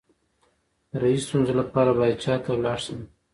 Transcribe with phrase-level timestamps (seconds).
[0.89, 2.99] د روحي ستونزو لپاره باید چا ته لاړ شم؟